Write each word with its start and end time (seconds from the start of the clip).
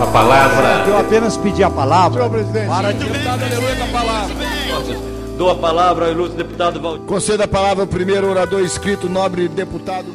A 0.00 0.06
palavra. 0.06 0.88
Eu 0.88 0.96
apenas 0.96 1.36
pedi 1.36 1.62
a 1.62 1.68
palavra. 1.68 2.22
Senhor 2.22 2.30
presidente. 2.30 2.68
Para 2.68 2.90
deputado, 2.90 3.42
aleluia, 3.44 3.76
com 3.76 3.84
a 3.84 4.00
palavra. 4.00 4.34
Dou 5.36 5.50
a 5.50 5.54
palavra 5.54 6.06
ao 6.06 6.12
ilustre 6.12 6.36
deputado 6.38 6.80
Valdir. 6.80 7.06
Conceda 7.06 7.44
a 7.44 7.48
palavra 7.48 7.84
ao 7.84 7.86
primeiro 7.86 8.26
orador 8.26 8.62
inscrito, 8.62 9.10
nobre 9.10 9.46
deputado. 9.46 10.06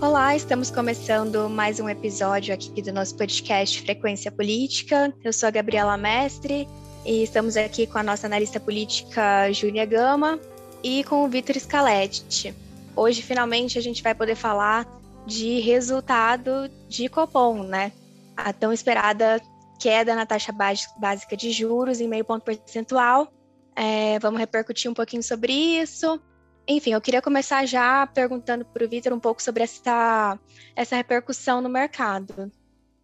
Olá, 0.00 0.36
estamos 0.36 0.70
começando 0.70 1.48
mais 1.50 1.80
um 1.80 1.88
episódio 1.88 2.54
aqui 2.54 2.80
do 2.80 2.92
nosso 2.92 3.16
podcast 3.16 3.82
Frequência 3.82 4.30
Política. 4.30 5.12
Eu 5.24 5.32
sou 5.32 5.48
a 5.48 5.50
Gabriela 5.50 5.96
Mestre 5.96 6.68
e 7.04 7.24
estamos 7.24 7.56
aqui 7.56 7.84
com 7.84 7.98
a 7.98 8.02
nossa 8.04 8.28
analista 8.28 8.60
política 8.60 9.50
Júlia 9.52 9.84
Gama 9.84 10.38
e 10.84 11.02
com 11.02 11.24
o 11.24 11.28
Vitor 11.28 11.58
Scaletti. 11.58 12.54
Hoje, 12.94 13.22
finalmente, 13.22 13.76
a 13.76 13.82
gente 13.82 14.04
vai 14.04 14.14
poder 14.14 14.36
falar 14.36 14.86
de 15.26 15.60
resultado 15.60 16.68
de 16.88 17.08
Copom, 17.08 17.62
né? 17.62 17.92
A 18.36 18.52
tão 18.52 18.72
esperada 18.72 19.40
queda 19.78 20.14
na 20.14 20.24
taxa 20.24 20.52
básica 20.52 21.36
de 21.36 21.50
juros 21.50 22.00
em 22.00 22.08
meio 22.08 22.24
ponto 22.24 22.44
percentual. 22.44 23.32
É, 23.74 24.18
vamos 24.18 24.38
repercutir 24.38 24.90
um 24.90 24.94
pouquinho 24.94 25.22
sobre 25.22 25.52
isso. 25.52 26.20
Enfim, 26.66 26.92
eu 26.92 27.00
queria 27.00 27.20
começar 27.20 27.66
já 27.66 28.06
perguntando 28.06 28.64
para 28.64 28.84
o 28.84 28.88
Vitor 28.88 29.12
um 29.12 29.18
pouco 29.18 29.42
sobre 29.42 29.64
essa, 29.64 30.38
essa 30.76 30.94
repercussão 30.94 31.60
no 31.60 31.68
mercado. 31.68 32.50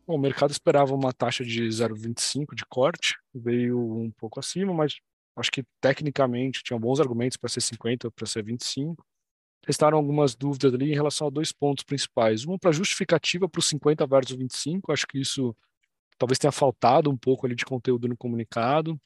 Bom, 0.06 0.14
o 0.14 0.18
mercado 0.18 0.50
esperava 0.50 0.94
uma 0.94 1.12
taxa 1.12 1.44
de 1.44 1.64
0,25 1.64 2.54
de 2.54 2.64
corte, 2.66 3.16
veio 3.34 3.78
um 3.78 4.10
pouco 4.10 4.38
acima, 4.38 4.72
mas 4.72 4.94
acho 5.36 5.50
que 5.50 5.64
tecnicamente 5.80 6.62
tinha 6.62 6.78
bons 6.78 7.00
argumentos 7.00 7.36
para 7.36 7.50
ser 7.50 7.60
50 7.60 8.10
para 8.10 8.26
ser 8.26 8.42
25. 8.44 9.04
Restaram 9.68 9.98
algumas 9.98 10.34
dúvidas 10.34 10.72
ali 10.72 10.90
em 10.90 10.94
relação 10.94 11.26
a 11.26 11.30
dois 11.30 11.52
pontos 11.52 11.84
principais. 11.84 12.46
Uma 12.46 12.58
para 12.58 12.72
justificativa 12.72 13.46
para 13.46 13.58
os 13.58 13.66
50 13.66 14.06
versus 14.06 14.34
25, 14.34 14.90
acho 14.90 15.06
que 15.06 15.20
isso 15.20 15.54
talvez 16.16 16.38
tenha 16.38 16.50
faltado 16.50 17.10
um 17.10 17.16
pouco 17.18 17.44
ali 17.44 17.54
de 17.54 17.66
conteúdo 17.66 18.08
no 18.08 18.16
comunicado. 18.16 18.98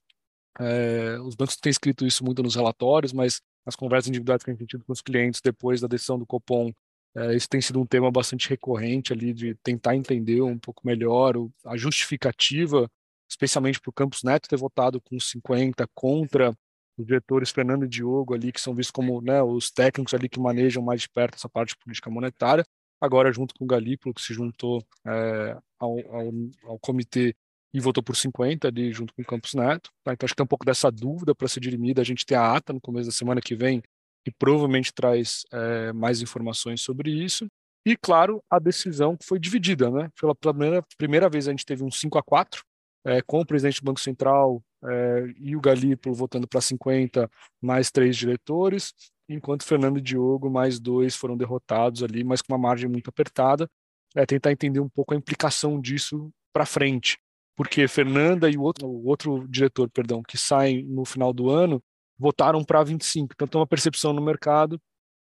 É, 0.60 1.18
os 1.20 1.34
bancos 1.34 1.56
têm 1.56 1.70
escrito 1.70 2.06
isso 2.06 2.24
muito 2.24 2.44
nos 2.44 2.54
relatórios, 2.54 3.12
mas 3.12 3.42
nas 3.66 3.74
conversas 3.74 4.08
individuais 4.08 4.44
que 4.44 4.50
a 4.50 4.52
gente 4.52 4.60
tem 4.60 4.66
tido 4.68 4.84
com 4.84 4.92
os 4.92 5.00
clientes 5.00 5.40
depois 5.40 5.80
da 5.80 5.88
decisão 5.88 6.16
do 6.16 6.24
Copom, 6.24 6.72
é, 7.16 7.34
isso 7.34 7.48
tem 7.48 7.60
sido 7.60 7.80
um 7.80 7.86
tema 7.86 8.08
bastante 8.12 8.48
recorrente 8.48 9.12
ali 9.12 9.32
de 9.32 9.56
tentar 9.64 9.96
entender 9.96 10.40
um 10.42 10.60
pouco 10.60 10.86
melhor 10.86 11.36
o, 11.36 11.52
a 11.66 11.76
justificativa, 11.76 12.88
especialmente 13.28 13.80
para 13.80 13.90
o 13.90 13.92
Campos 13.92 14.22
Neto 14.22 14.48
ter 14.48 14.56
votado 14.56 15.00
com 15.00 15.18
50 15.18 15.88
contra 15.92 16.56
os 17.02 17.06
diretores 17.06 17.50
Fernando 17.50 17.84
e 17.84 17.88
Diogo 17.88 18.34
ali, 18.34 18.52
que 18.52 18.60
são 18.60 18.74
vistos 18.74 18.92
como 18.92 19.20
né, 19.20 19.42
os 19.42 19.70
técnicos 19.70 20.14
ali 20.14 20.28
que 20.28 20.40
manejam 20.40 20.82
mais 20.82 21.02
de 21.02 21.08
perto 21.08 21.34
essa 21.34 21.48
parte 21.48 21.70
de 21.70 21.76
política 21.78 22.10
monetária, 22.10 22.64
agora 23.00 23.32
junto 23.32 23.54
com 23.54 23.64
o 23.64 23.66
Galípolo, 23.66 24.14
que 24.14 24.22
se 24.22 24.32
juntou 24.32 24.82
é, 25.06 25.58
ao, 25.78 25.98
ao, 25.98 26.32
ao, 26.64 26.78
comitê 26.78 27.34
e 27.74 27.80
votou 27.80 28.02
por 28.02 28.16
50 28.16 28.68
ali 28.68 28.92
junto 28.92 29.12
com 29.12 29.22
o 29.22 29.24
Campos 29.24 29.54
Neto. 29.54 29.90
Tá? 30.04 30.12
Então 30.12 30.24
acho 30.24 30.34
que 30.34 30.36
tem 30.36 30.44
um 30.44 30.48
pouco 30.48 30.64
dessa 30.64 30.90
dúvida 30.90 31.34
para 31.34 31.48
ser 31.48 31.60
dirimida. 31.60 32.00
A 32.00 32.04
gente 32.04 32.24
tem 32.24 32.36
a 32.36 32.54
ata 32.54 32.72
no 32.72 32.80
começo 32.80 33.06
da 33.06 33.12
semana 33.12 33.40
que 33.40 33.56
vem, 33.56 33.82
que 34.24 34.30
provavelmente 34.38 34.92
traz 34.94 35.42
é, 35.52 35.92
mais 35.92 36.22
informações 36.22 36.80
sobre 36.80 37.10
isso. 37.10 37.46
E, 37.84 37.96
claro, 37.96 38.40
a 38.48 38.60
decisão 38.60 39.16
foi 39.20 39.40
dividida. 39.40 39.90
Né? 39.90 40.08
Pela 40.20 40.34
primeira, 40.34 40.84
primeira 40.96 41.28
vez 41.28 41.48
a 41.48 41.50
gente 41.50 41.66
teve 41.66 41.82
um 41.82 41.90
5 41.90 42.16
a 42.18 42.22
4 42.22 42.62
é, 43.04 43.20
com 43.22 43.40
o 43.40 43.46
presidente 43.46 43.80
do 43.80 43.84
Banco 43.84 44.00
Central 44.00 44.62
é, 44.84 45.32
e 45.38 45.56
o 45.56 45.60
Galípolo 45.60 46.14
votando 46.14 46.48
para 46.48 46.60
50, 46.60 47.30
mais 47.60 47.90
três 47.90 48.16
diretores, 48.16 48.92
enquanto 49.28 49.64
Fernando 49.64 49.98
e 49.98 50.02
Diogo, 50.02 50.50
mais 50.50 50.80
dois, 50.80 51.14
foram 51.14 51.36
derrotados 51.36 52.02
ali, 52.02 52.24
mas 52.24 52.42
com 52.42 52.52
uma 52.52 52.58
margem 52.58 52.88
muito 52.88 53.08
apertada. 53.08 53.68
É 54.14 54.26
tentar 54.26 54.52
entender 54.52 54.80
um 54.80 54.88
pouco 54.88 55.14
a 55.14 55.16
implicação 55.16 55.80
disso 55.80 56.30
para 56.52 56.66
frente, 56.66 57.18
porque 57.56 57.88
Fernanda 57.88 58.50
e 58.50 58.58
o 58.58 58.62
outro, 58.62 58.86
o 58.86 59.06
outro 59.06 59.46
diretor, 59.48 59.88
perdão, 59.90 60.22
que 60.22 60.36
saem 60.36 60.84
no 60.84 61.04
final 61.04 61.32
do 61.32 61.48
ano, 61.48 61.82
votaram 62.18 62.62
para 62.62 62.82
25. 62.82 63.32
Então 63.34 63.48
tem 63.48 63.60
uma 63.60 63.66
percepção 63.66 64.12
no 64.12 64.20
mercado 64.20 64.78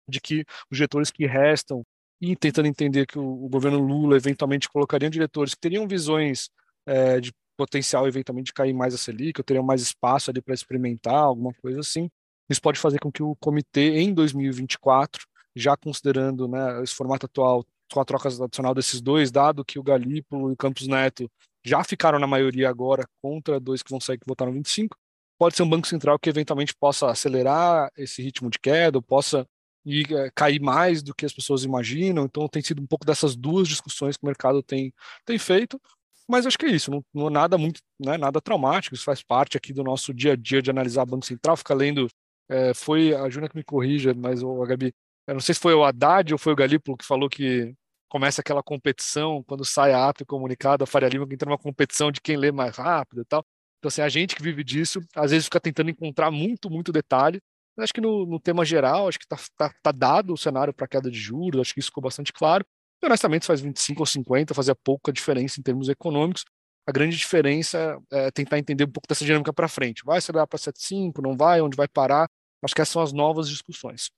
de 0.08 0.22
que 0.22 0.46
os 0.72 0.78
diretores 0.78 1.12
que 1.12 1.26
restam 1.26 1.84
e 2.22 2.36
tentando 2.36 2.68
entender 2.68 3.06
que 3.06 3.20
o, 3.20 3.46
o 3.46 3.50
governo 3.50 3.80
Lula 3.80 4.18
eventualmente 4.18 4.70
colocaria 4.70 5.10
diretores 5.10 5.54
que 5.54 5.62
teriam 5.62 5.88
visões 5.88 6.50
é, 6.86 7.20
de 7.20 7.32
potencial 7.60 8.08
eventualmente 8.08 8.46
de 8.48 8.54
cair 8.54 8.74
mais 8.74 8.94
a 8.94 8.98
Selic, 8.98 9.38
eu 9.38 9.44
teria 9.44 9.62
mais 9.62 9.82
espaço 9.82 10.32
ali 10.32 10.42
para 10.42 10.54
experimentar, 10.54 11.14
alguma 11.14 11.54
coisa 11.56 11.82
assim. 11.82 12.10
Isso 12.50 12.62
pode 12.62 12.80
fazer 12.80 13.00
com 13.00 13.12
que 13.12 13.22
o 13.22 13.36
comitê, 13.36 14.00
em 14.00 14.14
2024, 14.14 15.28
já 15.54 15.76
considerando 15.76 16.48
né, 16.48 16.82
esse 16.82 16.96
formato 16.96 17.26
atual, 17.26 17.66
com 17.92 18.00
a 18.00 18.06
troca 18.06 18.30
adicional 18.30 18.74
desses 18.74 19.02
dois, 19.02 19.30
dado 19.30 19.66
que 19.66 19.78
o 19.78 19.84
Galípolo 19.84 20.50
e 20.50 20.54
o 20.54 20.58
Campos 20.58 20.88
Neto 20.88 21.30
já 21.66 21.84
ficaram 21.84 22.18
na 22.18 22.28
maioria 22.28 22.70
agora 22.70 23.06
contra 23.22 23.60
dois 23.60 23.84
que 23.84 23.92
vão 23.92 24.00
sair 24.00 24.18
que 24.18 24.26
votaram 24.26 24.54
25, 24.54 24.96
pode 25.38 25.58
ser 25.58 25.64
um 25.64 25.70
banco 25.70 25.88
central 25.88 26.18
que 26.18 26.30
eventualmente 26.30 26.74
possa 26.74 27.10
acelerar 27.10 27.92
esse 27.98 28.22
ritmo 28.22 28.50
de 28.50 28.58
queda, 28.58 29.02
possa 29.02 29.46
ir, 29.86 30.14
é, 30.14 30.32
cair 30.34 30.62
mais 30.62 31.04
do 31.04 31.14
que 31.14 31.26
as 31.26 31.34
pessoas 31.34 31.66
imaginam. 31.66 32.24
Então 32.24 32.48
tem 32.48 32.62
sido 32.62 32.82
um 32.82 32.88
pouco 32.88 33.06
dessas 33.06 33.36
duas 33.36 33.68
discussões 33.68 34.16
que 34.16 34.24
o 34.24 34.28
mercado 34.28 34.64
tem, 34.64 34.94
tem 35.26 35.38
feito. 35.38 35.82
Mas 36.30 36.46
acho 36.46 36.60
que 36.60 36.68
é 36.68 36.70
isso, 36.70 36.92
não, 36.92 37.04
não 37.12 37.28
é 37.28 37.32
nada 37.32 37.58
muito, 37.58 37.82
não 38.00 38.14
é 38.14 38.18
nada 38.18 38.40
traumático, 38.40 38.94
isso 38.94 39.04
faz 39.04 39.24
parte 39.24 39.58
aqui 39.58 39.74
do 39.74 39.84
nosso 39.84 40.14
dia 40.14 40.34
a 40.34 40.36
dia 40.36 40.62
de 40.62 40.70
analisar 40.70 41.04
Banco 41.04 41.26
Central, 41.26 41.58
ficar 41.58 41.74
lendo, 41.74 42.08
é, 42.48 42.72
foi 42.72 43.16
a 43.16 43.28
Júlia 43.30 43.50
que 43.50 43.56
me 43.58 43.64
corrija, 43.64 44.14
mas 44.14 44.44
o 44.44 44.62
Gabi, 44.64 44.94
eu 45.26 45.34
não 45.34 45.42
sei 45.42 45.56
se 45.56 45.62
foi 45.62 45.74
o 45.74 45.84
Haddad 45.84 46.32
ou 46.32 46.38
foi 46.38 46.54
o 46.54 46.56
Galípolo 46.56 46.96
que 46.96 47.04
falou 47.04 47.28
que 47.28 47.74
começa 48.08 48.42
aquela 48.42 48.62
competição, 48.62 49.44
quando 49.44 49.66
sai 49.66 49.92
a 49.92 50.08
ata 50.08 50.22
e 50.22 50.26
comunicado, 50.26 50.84
a 50.84 50.88
Faria 50.88 51.10
Lima 51.10 51.28
que 51.28 51.34
entra 51.34 51.50
numa 51.50 51.58
competição 51.58 52.12
de 52.12 52.22
quem 52.22 52.38
lê 52.38 52.52
mais 52.52 52.78
rápido 52.78 53.22
e 53.22 53.26
tal. 53.26 53.44
Então, 53.80 53.88
assim, 53.88 54.02
a 54.02 54.10
gente 54.10 54.36
que 54.36 54.44
vive 54.44 54.64
disso, 54.64 55.02
às 55.16 55.32
vezes 55.32 55.46
fica 55.46 55.60
tentando 55.60 55.90
encontrar 55.90 56.30
muito, 56.30 56.70
muito 56.70 56.92
detalhe, 56.92 57.40
mas 57.76 57.86
acho 57.86 57.94
que 57.94 58.02
no, 58.02 58.26
no 58.26 58.40
tema 58.40 58.64
geral, 58.64 59.08
acho 59.08 59.18
que 59.18 59.26
está 59.26 59.38
tá, 59.58 59.74
tá 59.82 59.92
dado 59.92 60.34
o 60.34 60.38
cenário 60.38 60.74
para 60.74 60.88
queda 60.88 61.10
de 61.10 61.18
juros, 61.20 61.62
acho 61.62 61.74
que 61.74 61.80
isso 61.80 61.90
ficou 61.90 62.04
bastante 62.04 62.32
claro. 62.32 62.66
E, 63.02 63.06
honestamente, 63.06 63.44
se 63.44 63.48
faz 63.48 63.62
25 63.62 64.02
ou 64.02 64.06
50, 64.06 64.54
fazia 64.54 64.76
pouca 64.76 65.12
diferença 65.12 65.60
em 65.60 65.64
termos 65.64 65.90
econômicos. 65.90 66.44
A 66.88 66.92
grande 66.92 67.16
diferença 67.16 67.98
é 68.12 68.32
tentar 68.32 68.58
entender 68.58 68.84
um 68.84 68.92
pouco 68.92 69.08
dessa 69.08 69.24
dinâmica 69.24 69.54
para 69.54 69.68
frente. 69.68 70.04
Vai 70.04 70.18
acelerar 70.18 70.48
para 70.48 70.58
7,5, 70.58 71.22
não 71.22 71.38
vai, 71.38 71.62
onde 71.62 71.78
vai 71.78 71.88
parar? 71.88 72.28
Acho 72.64 72.76
que 72.76 72.82
essas 72.82 72.92
são 72.92 73.02
as 73.02 73.14
novas 73.14 73.48
discussões. 73.48 74.10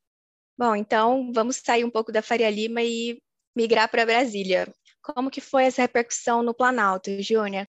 Bom, 0.57 0.75
então 0.75 1.31
vamos 1.33 1.57
sair 1.57 1.83
um 1.83 1.89
pouco 1.89 2.11
da 2.11 2.21
Faria 2.21 2.49
Lima 2.49 2.81
e 2.81 3.19
migrar 3.55 3.89
para 3.89 4.05
Brasília. 4.05 4.67
Como 5.01 5.29
que 5.29 5.41
foi 5.41 5.65
essa 5.65 5.81
repercussão 5.81 6.41
no 6.41 6.53
Planalto, 6.53 7.09
Júnia? 7.21 7.67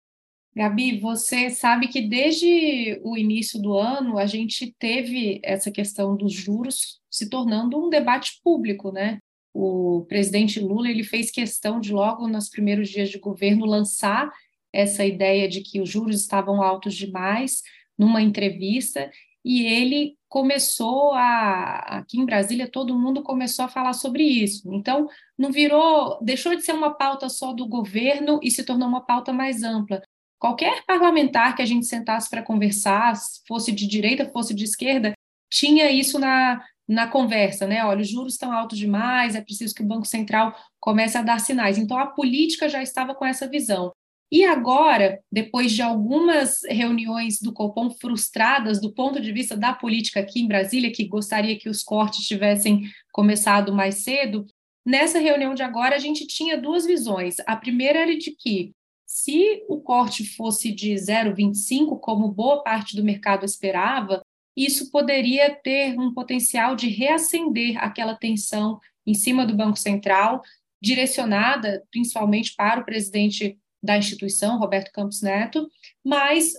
Gabi, 0.55 1.01
você 1.01 1.49
sabe 1.49 1.89
que 1.89 2.03
desde 2.03 3.01
o 3.03 3.17
início 3.17 3.61
do 3.61 3.77
ano 3.77 4.19
a 4.19 4.27
gente 4.27 4.75
teve 4.79 5.41
essa 5.43 5.71
questão 5.71 6.15
dos 6.15 6.33
juros 6.33 7.01
se 7.11 7.29
tornando 7.29 7.83
um 7.83 7.89
debate 7.89 8.39
público, 8.45 8.93
né? 8.93 9.19
O 9.55 10.05
presidente 10.09 10.59
Lula 10.59 10.89
ele 10.89 11.05
fez 11.05 11.31
questão 11.31 11.79
de 11.81 11.93
logo 11.93 12.27
nos 12.27 12.49
primeiros 12.49 12.89
dias 12.89 13.11
de 13.11 13.19
governo 13.19 13.67
lançar 13.67 14.31
essa 14.73 15.05
ideia 15.05 15.49
de 15.49 15.61
que 15.61 15.81
os 15.81 15.89
juros 15.89 16.21
estavam 16.21 16.63
altos 16.63 16.95
demais 16.95 17.63
numa 17.99 18.23
entrevista 18.23 19.11
e 19.45 19.67
ele 19.67 20.17
começou 20.29 21.13
a 21.13 21.99
aqui 21.99 22.19
em 22.19 22.25
Brasília 22.25 22.71
todo 22.71 22.99
mundo 22.99 23.23
começou 23.23 23.65
a 23.65 23.69
falar 23.69 23.93
sobre 23.93 24.23
isso. 24.23 24.73
Então 24.73 25.09
não 25.37 25.53
virou, 25.53 26.19
deixou 26.23 26.55
de 26.55 26.63
ser 26.63 26.73
uma 26.73 26.95
pauta 26.95 27.29
só 27.29 27.53
do 27.53 27.67
governo 27.67 28.41
e 28.43 28.51
se 28.51 28.65
tornou 28.65 28.89
uma 28.89 29.05
pauta 29.05 29.33
mais 29.33 29.63
ampla. 29.63 30.01
Qualquer 30.39 30.85
parlamentar 30.87 31.55
que 31.55 31.63
a 31.63 31.67
gente 31.67 31.87
sentasse 31.87 32.31
para 32.31 32.43
conversar, 32.43 33.15
fosse 33.47 33.71
de 33.71 33.87
direita, 33.87 34.31
fosse 34.31 34.55
de 34.55 34.65
esquerda, 34.65 35.13
tinha 35.51 35.91
isso 35.91 36.19
na, 36.19 36.65
na 36.93 37.07
conversa, 37.07 37.67
né? 37.67 37.85
Olha, 37.85 38.03
os 38.03 38.09
juros 38.09 38.35
estão 38.35 38.53
altos 38.53 38.79
demais, 38.79 39.35
é 39.35 39.41
preciso 39.41 39.75
que 39.75 39.83
o 39.83 39.87
Banco 39.87 40.07
Central 40.07 40.55
comece 40.79 41.17
a 41.17 41.23
dar 41.23 41.41
sinais. 41.41 41.79
Então, 41.79 41.99
a 41.99 42.07
política 42.07 42.69
já 42.69 42.83
estava 42.83 43.15
com 43.15 43.25
essa 43.25 43.49
visão. 43.49 43.93
E 44.31 44.45
agora, 44.45 45.21
depois 45.31 45.73
de 45.73 45.83
algumas 45.83 46.61
reuniões 46.69 47.39
do 47.41 47.53
Copom 47.53 47.91
frustradas 47.91 48.81
do 48.81 48.93
ponto 48.93 49.21
de 49.21 49.33
vista 49.33 49.57
da 49.57 49.73
política 49.73 50.21
aqui 50.21 50.41
em 50.41 50.49
Brasília, 50.49 50.93
que 50.93 51.05
gostaria 51.07 51.59
que 51.59 51.69
os 51.69 51.83
cortes 51.83 52.27
tivessem 52.27 52.83
começado 53.13 53.75
mais 53.75 53.97
cedo, 53.97 54.47
nessa 54.87 55.19
reunião 55.19 55.55
de 55.55 55.63
agora 55.63 55.97
a 55.97 55.99
gente 55.99 56.27
tinha 56.27 56.61
duas 56.61 56.87
visões. 56.87 57.37
A 57.47 57.57
primeira 57.57 58.01
era 58.01 58.17
de 58.17 58.31
que 58.31 58.73
se 59.07 59.63
o 59.69 59.81
corte 59.81 60.25
fosse 60.25 60.73
de 60.73 60.95
0,25, 60.95 62.01
como 62.01 62.33
boa 62.33 62.63
parte 62.63 62.97
do 62.97 63.05
mercado 63.05 63.45
esperava, 63.45 64.22
isso 64.57 64.91
poderia 64.91 65.55
ter 65.55 65.99
um 65.99 66.13
potencial 66.13 66.77
de 66.77 66.89
reacender 66.89 67.77
aquela 67.83 68.15
tensão 68.15 68.81
em 69.07 69.15
cima 69.15 69.47
do 69.47 69.57
Banco 69.57 69.79
Central, 69.79 70.43
direcionada 70.81 71.85
principalmente 71.91 72.55
para 72.55 72.81
o 72.81 72.85
presidente 72.85 73.59
da 73.83 73.97
instituição, 73.97 74.59
Roberto 74.59 74.93
Campos 74.93 75.23
Neto, 75.23 75.69
mas 76.05 76.53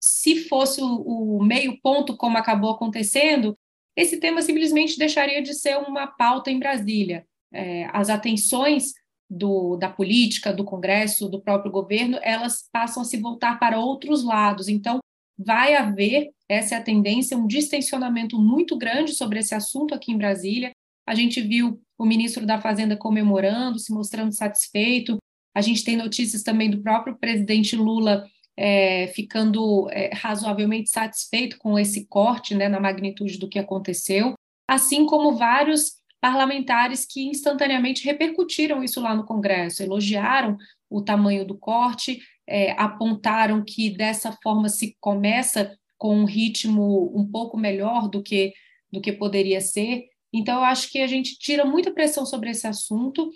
se 0.00 0.44
fosse 0.44 0.80
o, 0.82 1.38
o 1.38 1.42
meio 1.42 1.80
ponto, 1.80 2.16
como 2.16 2.38
acabou 2.38 2.70
acontecendo, 2.70 3.56
esse 3.96 4.18
tema 4.18 4.42
simplesmente 4.42 4.98
deixaria 4.98 5.42
de 5.42 5.54
ser 5.54 5.76
uma 5.78 6.06
pauta 6.06 6.50
em 6.50 6.58
Brasília. 6.58 7.26
É, 7.52 7.88
as 7.92 8.10
atenções 8.10 8.92
do, 9.28 9.76
da 9.76 9.88
política, 9.88 10.52
do 10.52 10.64
Congresso, 10.64 11.28
do 11.28 11.40
próprio 11.40 11.72
governo, 11.72 12.18
elas 12.22 12.68
passam 12.72 13.02
a 13.02 13.04
se 13.04 13.16
voltar 13.16 13.58
para 13.58 13.78
outros 13.78 14.24
lados. 14.24 14.68
Então, 14.68 15.00
vai 15.38 15.74
haver, 15.74 16.30
essa 16.48 16.74
é 16.74 16.78
a 16.78 16.82
tendência, 16.82 17.36
um 17.36 17.46
distensionamento 17.46 18.38
muito 18.38 18.76
grande 18.76 19.14
sobre 19.14 19.38
esse 19.38 19.54
assunto 19.54 19.94
aqui 19.94 20.12
em 20.12 20.18
Brasília. 20.18 20.72
A 21.06 21.14
gente 21.14 21.40
viu 21.40 21.80
o 21.96 22.04
ministro 22.04 22.44
da 22.44 22.60
Fazenda 22.60 22.96
comemorando, 22.96 23.78
se 23.78 23.92
mostrando 23.92 24.32
satisfeito. 24.32 25.18
A 25.54 25.60
gente 25.60 25.84
tem 25.84 25.96
notícias 25.96 26.42
também 26.42 26.70
do 26.70 26.82
próprio 26.82 27.16
presidente 27.16 27.76
Lula 27.76 28.26
é, 28.56 29.06
ficando 29.08 29.88
é, 29.90 30.10
razoavelmente 30.12 30.90
satisfeito 30.90 31.56
com 31.58 31.78
esse 31.78 32.06
corte 32.06 32.56
né, 32.56 32.68
na 32.68 32.80
magnitude 32.80 33.38
do 33.38 33.48
que 33.48 33.58
aconteceu, 33.58 34.34
assim 34.68 35.06
como 35.06 35.36
vários 35.36 35.92
parlamentares 36.20 37.06
que 37.08 37.28
instantaneamente 37.28 38.04
repercutiram 38.04 38.82
isso 38.82 39.00
lá 39.00 39.14
no 39.14 39.24
Congresso, 39.24 39.84
elogiaram 39.84 40.56
o 40.90 41.00
tamanho 41.00 41.46
do 41.46 41.56
corte, 41.56 42.20
é, 42.48 42.72
apontaram 42.72 43.62
que 43.62 43.90
dessa 43.90 44.32
forma 44.42 44.68
se 44.68 44.96
começa 45.00 45.76
com 45.98 46.16
um 46.16 46.24
ritmo 46.24 47.12
um 47.14 47.30
pouco 47.30 47.58
melhor 47.58 48.08
do 48.08 48.22
que, 48.22 48.54
do 48.90 49.00
que 49.00 49.12
poderia 49.12 49.60
ser. 49.60 50.06
Então, 50.32 50.56
eu 50.56 50.64
acho 50.64 50.90
que 50.90 51.00
a 51.00 51.06
gente 51.06 51.38
tira 51.38 51.64
muita 51.64 51.92
pressão 51.92 52.24
sobre 52.24 52.50
esse 52.50 52.66
assunto 52.66 53.30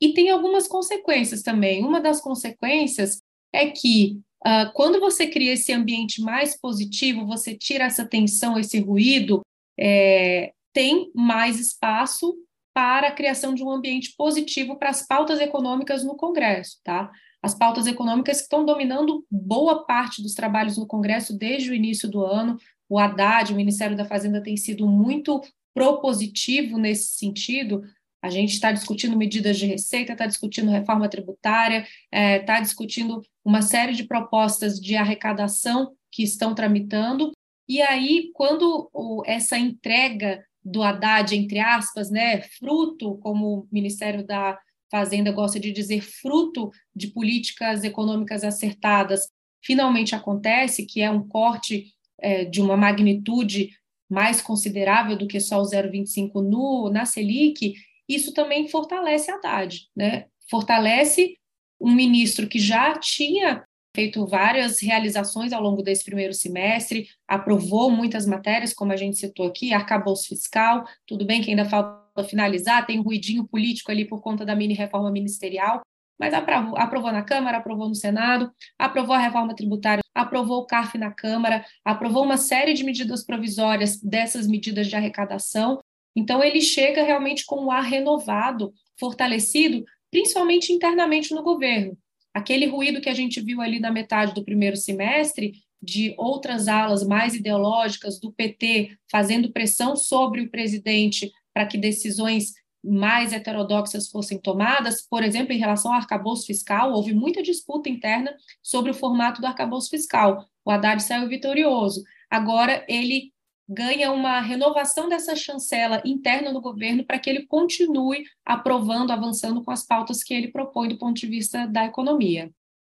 e 0.00 0.12
tem 0.12 0.30
algumas 0.30 0.66
consequências 0.66 1.42
também. 1.42 1.84
Uma 1.84 2.00
das 2.00 2.20
consequências 2.20 3.22
é 3.52 3.70
que 3.70 4.18
uh, 4.44 4.72
quando 4.74 4.98
você 4.98 5.26
cria 5.26 5.52
esse 5.52 5.72
ambiente 5.72 6.20
mais 6.20 6.58
positivo, 6.58 7.26
você 7.26 7.56
tira 7.56 7.84
essa 7.84 8.04
tensão, 8.04 8.58
esse 8.58 8.80
ruído, 8.80 9.42
é, 9.78 10.52
tem 10.72 11.10
mais 11.14 11.60
espaço 11.60 12.34
para 12.74 13.08
a 13.08 13.12
criação 13.12 13.54
de 13.54 13.62
um 13.62 13.70
ambiente 13.70 14.14
positivo 14.16 14.76
para 14.76 14.90
as 14.90 15.06
pautas 15.06 15.40
econômicas 15.40 16.02
no 16.02 16.16
Congresso, 16.16 16.80
tá? 16.82 17.10
As 17.44 17.54
pautas 17.54 17.86
econômicas 17.86 18.38
que 18.38 18.44
estão 18.44 18.64
dominando 18.64 19.22
boa 19.30 19.84
parte 19.84 20.22
dos 20.22 20.32
trabalhos 20.32 20.78
no 20.78 20.86
Congresso 20.86 21.36
desde 21.36 21.70
o 21.70 21.74
início 21.74 22.10
do 22.10 22.24
ano. 22.24 22.56
O 22.88 22.98
Haddad, 22.98 23.52
o 23.52 23.56
Ministério 23.56 23.94
da 23.94 24.06
Fazenda, 24.06 24.42
tem 24.42 24.56
sido 24.56 24.88
muito 24.88 25.42
propositivo 25.74 26.78
nesse 26.78 27.18
sentido. 27.18 27.82
A 28.22 28.30
gente 28.30 28.54
está 28.54 28.72
discutindo 28.72 29.14
medidas 29.14 29.58
de 29.58 29.66
receita, 29.66 30.12
está 30.12 30.24
discutindo 30.24 30.70
reforma 30.70 31.06
tributária, 31.06 31.86
está 32.10 32.56
é, 32.56 32.60
discutindo 32.62 33.20
uma 33.44 33.60
série 33.60 33.92
de 33.92 34.04
propostas 34.04 34.80
de 34.80 34.96
arrecadação 34.96 35.92
que 36.10 36.22
estão 36.22 36.54
tramitando. 36.54 37.32
E 37.68 37.82
aí, 37.82 38.30
quando 38.32 38.88
o, 38.90 39.22
essa 39.26 39.58
entrega 39.58 40.42
do 40.64 40.82
Haddad, 40.82 41.36
entre 41.36 41.58
aspas, 41.58 42.10
né, 42.10 42.40
fruto, 42.58 43.18
como 43.18 43.58
o 43.58 43.68
Ministério 43.70 44.26
da 44.26 44.58
Fazenda 44.94 45.32
gosta 45.32 45.58
de 45.58 45.72
dizer, 45.72 46.00
fruto 46.02 46.70
de 46.94 47.08
políticas 47.08 47.82
econômicas 47.82 48.44
acertadas, 48.44 49.26
finalmente 49.60 50.14
acontece, 50.14 50.86
que 50.86 51.02
é 51.02 51.10
um 51.10 51.26
corte 51.26 51.86
é, 52.20 52.44
de 52.44 52.60
uma 52.60 52.76
magnitude 52.76 53.70
mais 54.08 54.40
considerável 54.40 55.18
do 55.18 55.26
que 55.26 55.40
só 55.40 55.60
o 55.60 55.64
0,25 55.64 56.40
no 56.40 56.90
na 56.90 57.04
Selic, 57.06 57.74
isso 58.08 58.32
também 58.32 58.68
fortalece 58.68 59.32
a 59.32 59.34
Haddad, 59.34 59.80
né? 59.96 60.26
Fortalece 60.48 61.38
um 61.80 61.92
ministro 61.92 62.46
que 62.46 62.60
já 62.60 62.96
tinha 62.96 63.64
feito 63.96 64.24
várias 64.24 64.80
realizações 64.80 65.52
ao 65.52 65.60
longo 65.60 65.82
desse 65.82 66.04
primeiro 66.04 66.32
semestre, 66.32 67.08
aprovou 67.26 67.90
muitas 67.90 68.26
matérias, 68.26 68.72
como 68.72 68.92
a 68.92 68.96
gente 68.96 69.16
citou 69.16 69.48
aqui, 69.48 69.72
arcabouço 69.72 70.28
fiscal, 70.28 70.84
tudo 71.04 71.24
bem 71.24 71.42
que 71.42 71.50
ainda 71.50 71.64
falta 71.64 72.03
finalizar, 72.22 72.86
tem 72.86 73.00
um 73.00 73.02
ruidinho 73.02 73.48
político 73.48 73.90
ali 73.90 74.04
por 74.04 74.20
conta 74.20 74.44
da 74.44 74.54
mini-reforma 74.54 75.10
ministerial, 75.10 75.80
mas 76.18 76.32
aprovou, 76.32 76.78
aprovou 76.78 77.12
na 77.12 77.22
Câmara, 77.22 77.58
aprovou 77.58 77.88
no 77.88 77.94
Senado, 77.94 78.52
aprovou 78.78 79.16
a 79.16 79.18
reforma 79.18 79.54
tributária, 79.56 80.02
aprovou 80.14 80.58
o 80.58 80.66
CARF 80.66 80.96
na 80.96 81.10
Câmara, 81.10 81.64
aprovou 81.84 82.22
uma 82.22 82.36
série 82.36 82.74
de 82.74 82.84
medidas 82.84 83.24
provisórias 83.24 84.00
dessas 84.00 84.46
medidas 84.46 84.86
de 84.86 84.94
arrecadação, 84.94 85.80
então 86.14 86.42
ele 86.44 86.60
chega 86.60 87.02
realmente 87.02 87.44
com 87.44 87.64
um 87.64 87.70
ar 87.70 87.82
renovado, 87.82 88.72
fortalecido, 88.98 89.84
principalmente 90.10 90.72
internamente 90.72 91.34
no 91.34 91.42
governo. 91.42 91.98
Aquele 92.32 92.66
ruído 92.66 93.00
que 93.00 93.08
a 93.08 93.14
gente 93.14 93.40
viu 93.40 93.60
ali 93.60 93.80
na 93.80 93.90
metade 93.90 94.34
do 94.34 94.44
primeiro 94.44 94.76
semestre, 94.76 95.54
de 95.82 96.14
outras 96.16 96.66
alas 96.66 97.06
mais 97.06 97.34
ideológicas 97.34 98.18
do 98.18 98.32
PT 98.32 98.96
fazendo 99.10 99.52
pressão 99.52 99.94
sobre 99.94 100.40
o 100.40 100.50
presidente 100.50 101.30
para 101.54 101.66
que 101.66 101.78
decisões 101.78 102.52
mais 102.84 103.32
heterodoxas 103.32 104.08
fossem 104.08 104.38
tomadas, 104.38 105.00
por 105.00 105.22
exemplo, 105.22 105.54
em 105.54 105.58
relação 105.58 105.90
ao 105.90 105.96
arcabouço 105.96 106.46
fiscal, 106.46 106.92
houve 106.92 107.14
muita 107.14 107.42
disputa 107.42 107.88
interna 107.88 108.36
sobre 108.62 108.90
o 108.90 108.94
formato 108.94 109.40
do 109.40 109.46
arcabouço 109.46 109.88
fiscal. 109.88 110.44
O 110.64 110.70
Haddad 110.70 111.02
saiu 111.02 111.26
vitorioso. 111.28 112.02
Agora 112.28 112.84
ele 112.86 113.32
ganha 113.66 114.12
uma 114.12 114.40
renovação 114.40 115.08
dessa 115.08 115.34
chancela 115.34 116.02
interna 116.04 116.52
no 116.52 116.60
governo 116.60 117.04
para 117.04 117.18
que 117.18 117.30
ele 117.30 117.46
continue 117.46 118.24
aprovando, 118.44 119.10
avançando 119.10 119.64
com 119.64 119.70
as 119.70 119.86
pautas 119.86 120.22
que 120.22 120.34
ele 120.34 120.48
propõe 120.48 120.88
do 120.88 120.98
ponto 120.98 121.18
de 121.18 121.26
vista 121.26 121.66
da 121.66 121.86
economia. 121.86 122.50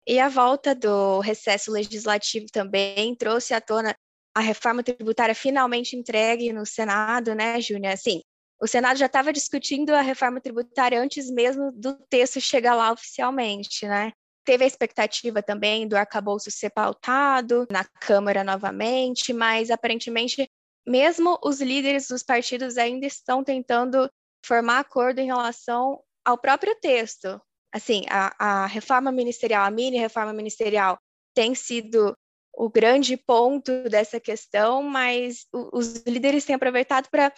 E 0.09 0.19
a 0.19 0.29
volta 0.29 0.75
do 0.75 1.21
recesso 1.21 1.71
legislativo 1.71 2.47
também 2.53 3.15
trouxe 3.15 3.55
à 3.55 3.61
tona 3.61 3.95
a 4.35 4.41
reforma 4.41 4.83
tributária 4.83 5.35
finalmente 5.35 5.97
entregue 5.97 6.53
no 6.53 6.67
Senado, 6.67 7.35
né, 7.35 7.61
Júnia? 7.61 7.93
Assim, 7.93 8.21
o 8.61 8.67
Senado 8.67 8.99
já 8.99 9.07
estava 9.07 9.33
discutindo 9.33 9.91
a 9.91 10.01
reforma 10.01 10.41
tributária 10.41 11.01
antes 11.01 11.31
mesmo 11.31 11.71
do 11.73 11.95
texto 12.09 12.41
chegar 12.41 12.75
lá 12.75 12.93
oficialmente, 12.93 13.87
né? 13.87 14.13
Teve 14.45 14.65
a 14.65 14.67
expectativa 14.67 15.43
também 15.43 15.89
do 15.89 15.97
arcabouço 15.97 16.51
ser 16.51 16.71
pautado 16.71 17.67
na 17.71 17.85
Câmara 17.85 18.45
novamente, 18.45 19.33
mas 19.33 19.71
aparentemente 19.71 20.49
mesmo 20.87 21.39
os 21.43 21.61
líderes 21.61 22.07
dos 22.07 22.23
partidos 22.23 22.79
ainda 22.79 23.07
estão 23.07 23.43
tentando 23.43 24.09
formar 24.45 24.79
acordo 24.79 25.19
em 25.19 25.27
relação 25.27 26.01
ao 26.25 26.39
próprio 26.39 26.75
texto. 26.81 27.41
Assim, 27.73 28.05
a, 28.09 28.63
a 28.63 28.67
reforma 28.67 29.11
ministerial, 29.11 29.65
a 29.65 29.71
mini 29.71 29.99
reforma 29.99 30.33
ministerial, 30.33 30.99
tem 31.35 31.55
sido 31.55 32.17
o 32.57 32.71
grande 32.71 33.17
ponto 33.19 33.71
dessa 33.91 34.19
questão, 34.19 34.83
mas 34.83 35.47
os 35.53 35.97
líderes 36.07 36.45
têm 36.45 36.57
aproveitado 36.57 37.09
para 37.11 37.31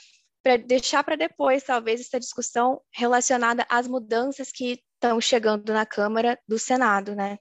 deixar 0.56 1.04
para 1.04 1.16
depois, 1.16 1.62
talvez, 1.62 2.00
essa 2.00 2.18
discussão 2.18 2.80
relacionada 2.92 3.66
às 3.68 3.86
mudanças 3.86 4.50
que 4.50 4.80
estão 4.94 5.20
chegando 5.20 5.72
na 5.72 5.84
Câmara 5.84 6.38
do 6.48 6.58
Senado, 6.58 7.14
né? 7.14 7.38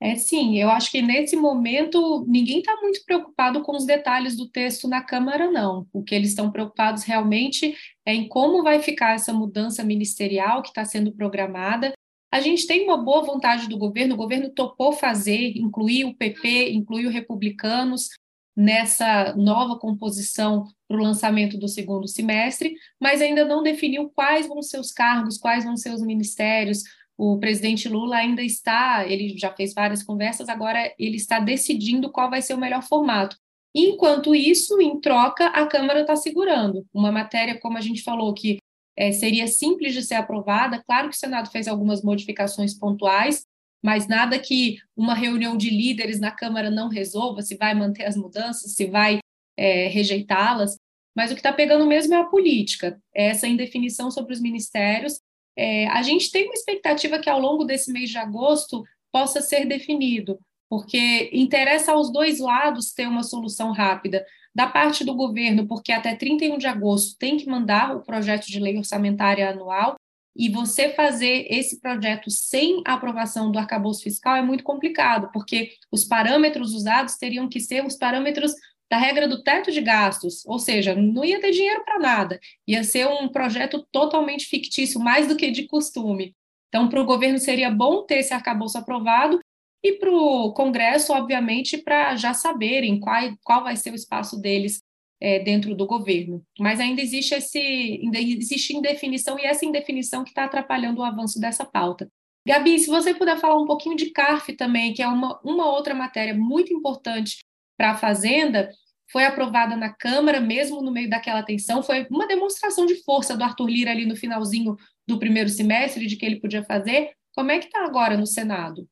É 0.00 0.14
sim, 0.14 0.60
eu 0.60 0.68
acho 0.68 0.90
que 0.90 1.00
nesse 1.00 1.36
momento 1.36 2.24
ninguém 2.28 2.58
está 2.58 2.76
muito 2.82 3.02
preocupado 3.04 3.62
com 3.62 3.74
os 3.74 3.86
detalhes 3.86 4.36
do 4.36 4.46
texto 4.46 4.86
na 4.86 5.02
Câmara, 5.02 5.50
não. 5.50 5.86
O 5.90 6.02
que 6.02 6.14
eles 6.14 6.30
estão 6.30 6.52
preocupados 6.52 7.02
realmente 7.02 7.74
é 8.04 8.14
em 8.14 8.28
como 8.28 8.62
vai 8.62 8.80
ficar 8.80 9.14
essa 9.14 9.32
mudança 9.32 9.82
ministerial 9.82 10.60
que 10.60 10.68
está 10.68 10.84
sendo 10.84 11.12
programada. 11.12 11.94
A 12.30 12.40
gente 12.40 12.66
tem 12.66 12.84
uma 12.84 12.98
boa 12.98 13.22
vontade 13.22 13.68
do 13.68 13.78
governo, 13.78 14.14
o 14.14 14.18
governo 14.18 14.50
topou 14.50 14.92
fazer, 14.92 15.56
incluir 15.56 16.04
o 16.04 16.14
PP, 16.14 16.72
incluir 16.72 17.06
os 17.06 17.14
republicanos 17.14 18.10
nessa 18.56 19.34
nova 19.36 19.78
composição 19.78 20.64
para 20.88 20.96
o 20.96 21.02
lançamento 21.02 21.58
do 21.58 21.68
segundo 21.68 22.08
semestre, 22.08 22.74
mas 22.98 23.20
ainda 23.20 23.44
não 23.44 23.62
definiu 23.62 24.08
quais 24.08 24.46
vão 24.46 24.62
ser 24.62 24.80
os 24.80 24.90
cargos, 24.90 25.36
quais 25.36 25.64
vão 25.64 25.76
ser 25.76 25.92
os 25.92 26.02
ministérios, 26.02 26.82
o 27.18 27.38
presidente 27.38 27.88
Lula 27.88 28.16
ainda 28.16 28.42
está, 28.42 29.06
ele 29.06 29.36
já 29.38 29.52
fez 29.52 29.72
várias 29.72 30.02
conversas, 30.02 30.48
agora 30.48 30.92
ele 30.98 31.16
está 31.16 31.38
decidindo 31.40 32.10
qual 32.10 32.28
vai 32.28 32.42
ser 32.42 32.54
o 32.54 32.58
melhor 32.58 32.82
formato. 32.82 33.36
Enquanto 33.74 34.34
isso, 34.34 34.80
em 34.80 35.00
troca, 35.00 35.48
a 35.48 35.66
Câmara 35.66 36.00
está 36.00 36.16
segurando. 36.16 36.86
Uma 36.92 37.12
matéria, 37.12 37.58
como 37.58 37.76
a 37.76 37.80
gente 37.80 38.02
falou, 38.02 38.32
que 38.32 38.58
é, 38.96 39.12
seria 39.12 39.46
simples 39.46 39.92
de 39.92 40.02
ser 40.02 40.14
aprovada, 40.14 40.82
claro 40.86 41.08
que 41.10 41.16
o 41.16 41.18
Senado 41.18 41.50
fez 41.50 41.68
algumas 41.68 42.02
modificações 42.02 42.74
pontuais, 42.74 43.44
mas 43.86 44.08
nada 44.08 44.36
que 44.38 44.78
uma 44.96 45.14
reunião 45.14 45.56
de 45.56 45.70
líderes 45.70 46.18
na 46.18 46.32
Câmara 46.32 46.70
não 46.70 46.88
resolva, 46.88 47.40
se 47.40 47.56
vai 47.56 47.72
manter 47.72 48.04
as 48.04 48.16
mudanças, 48.16 48.74
se 48.74 48.86
vai 48.86 49.20
é, 49.56 49.86
rejeitá-las. 49.86 50.76
Mas 51.14 51.30
o 51.30 51.34
que 51.34 51.40
está 51.40 51.52
pegando 51.52 51.86
mesmo 51.86 52.12
é 52.12 52.18
a 52.18 52.24
política, 52.24 53.00
é 53.14 53.28
essa 53.28 53.46
indefinição 53.46 54.10
sobre 54.10 54.34
os 54.34 54.40
ministérios 54.40 55.20
é, 55.56 55.86
a 55.88 56.02
gente 56.02 56.30
tem 56.30 56.44
uma 56.44 56.54
expectativa 56.54 57.18
que 57.18 57.30
ao 57.30 57.40
longo 57.40 57.64
desse 57.64 57.90
mês 57.90 58.10
de 58.10 58.18
agosto 58.18 58.84
possa 59.10 59.40
ser 59.40 59.64
definido, 59.64 60.38
porque 60.68 61.30
interessa 61.32 61.92
aos 61.92 62.12
dois 62.12 62.38
lados 62.38 62.92
ter 62.92 63.08
uma 63.08 63.22
solução 63.22 63.72
rápida. 63.72 64.24
Da 64.54 64.66
parte 64.66 65.04
do 65.04 65.14
governo, 65.14 65.66
porque 65.66 65.92
até 65.92 66.14
31 66.14 66.56
de 66.56 66.66
agosto 66.66 67.16
tem 67.18 67.36
que 67.36 67.46
mandar 67.46 67.94
o 67.94 68.02
projeto 68.02 68.46
de 68.46 68.58
lei 68.58 68.76
orçamentária 68.76 69.50
anual, 69.50 69.96
e 70.38 70.48
você 70.48 70.90
fazer 70.90 71.46
esse 71.50 71.80
projeto 71.80 72.30
sem 72.30 72.82
aprovação 72.84 73.50
do 73.50 73.58
arcabouço 73.58 74.02
fiscal 74.02 74.36
é 74.36 74.42
muito 74.42 74.62
complicado, 74.62 75.30
porque 75.32 75.72
os 75.90 76.04
parâmetros 76.04 76.74
usados 76.74 77.16
teriam 77.16 77.48
que 77.48 77.60
ser 77.60 77.84
os 77.84 77.96
parâmetros 77.96 78.52
da 78.90 78.98
regra 78.98 79.26
do 79.26 79.42
teto 79.42 79.72
de 79.72 79.80
gastos, 79.80 80.44
ou 80.46 80.58
seja, 80.58 80.94
não 80.94 81.24
ia 81.24 81.40
ter 81.40 81.50
dinheiro 81.50 81.84
para 81.84 81.98
nada, 81.98 82.38
ia 82.66 82.84
ser 82.84 83.06
um 83.08 83.28
projeto 83.28 83.84
totalmente 83.90 84.46
fictício, 84.46 85.00
mais 85.00 85.26
do 85.26 85.36
que 85.36 85.50
de 85.50 85.66
costume. 85.66 86.34
Então, 86.68 86.88
para 86.88 87.00
o 87.00 87.06
governo 87.06 87.38
seria 87.38 87.70
bom 87.70 88.02
ter 88.02 88.18
esse 88.18 88.32
arcabouço 88.32 88.78
aprovado 88.78 89.40
e 89.82 89.92
para 89.92 90.10
o 90.10 90.52
Congresso, 90.52 91.12
obviamente, 91.12 91.78
para 91.78 92.16
já 92.16 92.34
saberem 92.34 92.98
qual, 93.00 93.22
qual 93.42 93.64
vai 93.64 93.76
ser 93.76 93.92
o 93.92 93.96
espaço 93.96 94.40
deles 94.40 94.82
é, 95.20 95.38
dentro 95.38 95.74
do 95.74 95.86
governo. 95.86 96.44
Mas 96.58 96.80
ainda 96.80 97.00
existe, 97.00 97.34
esse, 97.34 97.58
ainda 97.58 98.18
existe 98.18 98.76
indefinição 98.76 99.38
e 99.38 99.44
essa 99.44 99.64
indefinição 99.64 100.24
que 100.24 100.30
está 100.30 100.44
atrapalhando 100.44 101.00
o 101.00 101.04
avanço 101.04 101.40
dessa 101.40 101.64
pauta. 101.64 102.10
Gabi, 102.46 102.78
se 102.78 102.88
você 102.88 103.12
puder 103.12 103.38
falar 103.38 103.60
um 103.60 103.66
pouquinho 103.66 103.96
de 103.96 104.10
CARF 104.10 104.52
também, 104.54 104.94
que 104.94 105.02
é 105.02 105.08
uma, 105.08 105.40
uma 105.42 105.66
outra 105.66 105.94
matéria 105.94 106.32
muito 106.32 106.72
importante 106.72 107.38
para 107.76 107.90
a 107.90 107.96
Fazenda, 107.96 108.70
foi 109.10 109.24
aprovada 109.24 109.76
na 109.76 109.92
Câmara, 109.92 110.40
mesmo 110.40 110.80
no 110.80 110.92
meio 110.92 111.08
daquela 111.08 111.42
tensão, 111.42 111.82
foi 111.82 112.06
uma 112.10 112.26
demonstração 112.26 112.86
de 112.86 113.02
força 113.02 113.36
do 113.36 113.42
Arthur 113.42 113.68
Lira 113.68 113.90
ali 113.90 114.06
no 114.06 114.16
finalzinho 114.16 114.76
do 115.06 115.18
primeiro 115.18 115.48
semestre, 115.48 116.06
de 116.06 116.16
que 116.16 116.24
ele 116.24 116.40
podia 116.40 116.62
fazer. 116.64 117.12
Como 117.34 117.50
é 117.50 117.58
que 117.58 117.66
está 117.66 117.84
agora 117.84 118.16
no 118.16 118.26
Senado? 118.26 118.88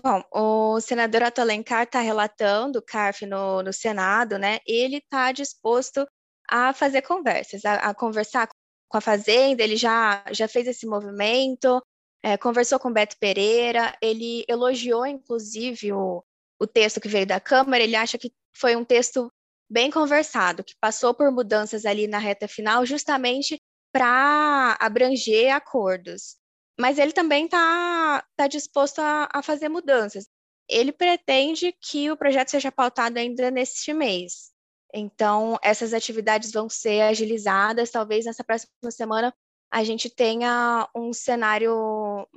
Bom, 0.00 0.22
o 0.32 0.80
senador 0.80 1.22
Otto 1.22 1.40
Alencar 1.40 1.84
está 1.84 2.00
relatando 2.00 2.78
o 2.78 2.82
CARF 2.82 3.26
no, 3.26 3.62
no 3.62 3.72
Senado, 3.72 4.38
né? 4.38 4.58
Ele 4.66 4.96
está 4.96 5.32
disposto 5.32 6.06
a 6.48 6.72
fazer 6.72 7.02
conversas, 7.02 7.64
a, 7.64 7.74
a, 7.74 7.94
conversar 7.94 8.48
com 8.88 8.98
a 8.98 9.00
Fazenda, 9.00 9.62
ele 9.62 9.76
já, 9.76 10.24
já 10.32 10.48
fez 10.48 10.66
esse 10.66 10.86
movimento, 10.86 11.82
é, 12.22 12.36
conversou 12.36 12.78
com 12.78 12.92
Beto 12.92 13.16
Pereira, 13.18 13.96
ele 14.02 14.44
elogiou, 14.48 15.06
inclusive, 15.06 15.92
o, 15.92 16.22
o 16.60 16.66
texto 16.66 17.00
que 17.00 17.08
veio 17.08 17.26
da 17.26 17.40
Câmara, 17.40 17.82
ele 17.82 17.96
acha 17.96 18.18
que 18.18 18.32
foi 18.54 18.76
um 18.76 18.84
texto 18.84 19.32
bem 19.70 19.90
conversado, 19.90 20.62
que 20.62 20.74
passou 20.80 21.14
por 21.14 21.30
mudanças 21.32 21.86
ali 21.86 22.06
na 22.06 22.18
reta 22.18 22.46
final, 22.46 22.84
justamente 22.84 23.58
para 23.92 24.76
abranger 24.80 25.54
acordos. 25.54 26.36
Mas 26.82 26.98
ele 26.98 27.12
também 27.12 27.44
está 27.44 28.24
tá 28.34 28.48
disposto 28.48 28.98
a, 28.98 29.28
a 29.32 29.40
fazer 29.40 29.68
mudanças. 29.68 30.26
Ele 30.68 30.90
pretende 30.90 31.72
que 31.80 32.10
o 32.10 32.16
projeto 32.16 32.48
seja 32.48 32.72
pautado 32.72 33.20
ainda 33.20 33.52
neste 33.52 33.94
mês. 33.94 34.50
Então, 34.92 35.56
essas 35.62 35.94
atividades 35.94 36.50
vão 36.50 36.68
ser 36.68 37.02
agilizadas. 37.02 37.92
Talvez 37.92 38.24
nessa 38.24 38.42
próxima 38.42 38.90
semana 38.90 39.32
a 39.70 39.84
gente 39.84 40.10
tenha 40.10 40.88
um 40.92 41.12
cenário 41.12 41.72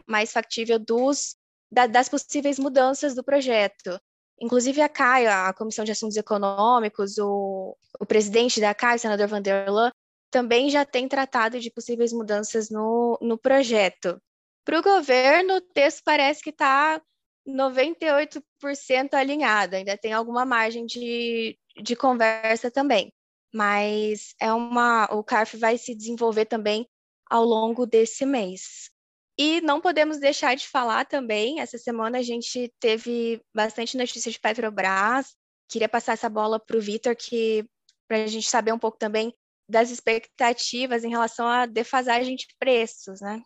mais 0.07 0.31
factível 0.31 0.77
dos, 0.77 1.35
da, 1.71 1.87
das 1.87 2.07
possíveis 2.07 2.59
mudanças 2.59 3.15
do 3.15 3.23
projeto. 3.23 3.99
Inclusive 4.39 4.79
a 4.79 4.87
CAI, 4.87 5.25
a 5.25 5.53
Comissão 5.53 5.83
de 5.83 5.91
Assuntos 5.91 6.17
Econômicos, 6.17 7.17
o, 7.17 7.75
o 7.99 8.05
presidente 8.05 8.61
da 8.61 8.75
CAI, 8.75 8.97
o 8.97 8.99
senador 8.99 9.27
Vanderlan, 9.27 9.91
também 10.29 10.69
já 10.69 10.85
tem 10.85 11.07
tratado 11.07 11.59
de 11.59 11.71
possíveis 11.71 12.13
mudanças 12.13 12.69
no, 12.69 13.17
no 13.19 13.39
projeto. 13.39 14.21
Para 14.65 14.79
o 14.79 14.83
governo, 14.83 15.57
o 15.57 15.61
texto 15.61 16.01
parece 16.03 16.41
que 16.41 16.49
está 16.49 16.99
98% 17.47 19.13
alinhado, 19.13 19.75
ainda 19.75 19.95
tem 19.95 20.11
alguma 20.11 20.43
margem 20.43 20.85
de, 20.87 21.55
de 21.81 21.95
conversa 21.95 22.71
também. 22.71 23.13
Mas 23.53 24.33
é 24.41 24.51
uma, 24.51 25.05
o 25.13 25.23
CARF 25.23 25.55
vai 25.55 25.77
se 25.77 25.95
desenvolver 25.95 26.45
também 26.45 26.87
ao 27.29 27.45
longo 27.45 27.85
desse 27.85 28.25
mês. 28.25 28.89
E 29.37 29.61
não 29.61 29.79
podemos 29.79 30.17
deixar 30.17 30.55
de 30.55 30.67
falar 30.67 31.05
também, 31.05 31.59
essa 31.59 31.77
semana 31.77 32.17
a 32.17 32.23
gente 32.23 32.73
teve 32.79 33.41
bastante 33.53 33.97
notícia 33.97 34.31
de 34.31 34.39
Petrobras. 34.39 35.35
Queria 35.69 35.89
passar 35.89 36.13
essa 36.13 36.29
bola 36.29 36.59
para 36.59 36.77
o 36.77 36.81
Vitor, 36.81 37.15
que 37.15 37.65
para 38.07 38.23
a 38.23 38.27
gente 38.27 38.49
saber 38.49 38.73
um 38.73 38.79
pouco 38.79 38.97
também 38.97 39.33
das 39.69 39.89
expectativas 39.89 41.03
em 41.03 41.09
relação 41.09 41.47
à 41.47 41.65
defasagem 41.65 42.35
de 42.35 42.47
preços, 42.57 43.19
né? 43.21 43.41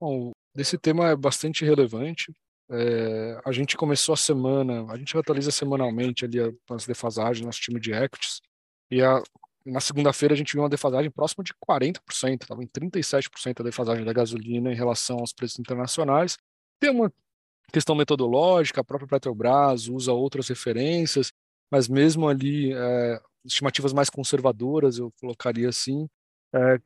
Bom, 0.00 0.32
esse 0.56 0.78
tema 0.78 1.10
é 1.10 1.16
bastante 1.16 1.64
relevante. 1.64 2.32
É, 2.70 3.40
a 3.44 3.52
gente 3.52 3.76
começou 3.76 4.12
a 4.12 4.16
semana, 4.16 4.84
a 4.92 4.96
gente 4.96 5.16
atualiza 5.16 5.50
semanalmente 5.50 6.24
ali 6.24 6.38
as 6.70 6.86
defasagens, 6.86 7.44
nosso 7.44 7.60
time 7.60 7.80
de 7.80 7.92
equities, 7.92 8.40
e 8.90 9.02
a, 9.02 9.22
na 9.64 9.80
segunda-feira 9.80 10.34
a 10.34 10.36
gente 10.36 10.52
viu 10.52 10.62
uma 10.62 10.68
defasagem 10.68 11.10
próxima 11.10 11.44
de 11.44 11.52
40%, 11.54 12.42
estava 12.42 12.62
em 12.62 12.66
37% 12.66 13.60
a 13.60 13.62
defasagem 13.62 14.04
da 14.04 14.12
gasolina 14.12 14.72
em 14.72 14.76
relação 14.76 15.18
aos 15.18 15.32
preços 15.32 15.58
internacionais. 15.58 16.36
Tem 16.80 16.90
uma 16.90 17.12
questão 17.72 17.94
metodológica, 17.94 18.80
a 18.80 18.84
própria 18.84 19.08
Petrobras 19.08 19.88
usa 19.88 20.12
outras 20.12 20.48
referências, 20.48 21.32
mas 21.70 21.88
mesmo 21.88 22.28
ali, 22.28 22.72
é, 22.72 23.20
estimativas 23.44 23.92
mais 23.92 24.08
conservadoras, 24.08 24.98
eu 24.98 25.12
colocaria 25.20 25.68
assim, 25.68 26.08
é, 26.54 26.78